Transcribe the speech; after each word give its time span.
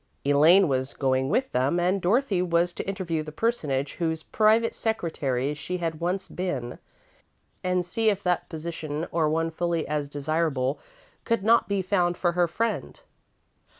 Elaine 0.25 0.67
was 0.67 0.95
going 0.95 1.29
with 1.29 1.51
them, 1.51 1.79
and 1.79 2.01
Dorothy 2.01 2.41
was 2.41 2.73
to 2.73 2.87
interview 2.87 3.21
the 3.21 3.31
Personage 3.31 3.97
whose 3.99 4.23
private 4.23 4.73
secretary 4.73 5.53
she 5.53 5.77
had 5.77 5.99
once 5.99 6.27
been, 6.27 6.79
and 7.63 7.85
see 7.85 8.09
if 8.09 8.23
that 8.23 8.49
position 8.49 9.05
or 9.11 9.29
one 9.29 9.51
fully 9.51 9.87
as 9.87 10.09
desirable 10.09 10.79
could 11.23 11.43
not 11.43 11.69
be 11.69 11.83
found 11.83 12.17
for 12.17 12.31
her 12.31 12.47
friend. 12.47 13.01